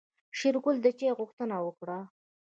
[0.37, 1.97] شېرګل د چاي غوښتنه وکړه.